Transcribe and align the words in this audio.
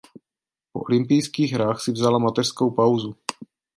Po 0.73 0.79
olympijských 0.81 1.53
hrách 1.53 1.81
si 1.81 1.91
vzala 1.91 2.17
mateřskou 2.17 2.71
pauzu. 2.71 3.15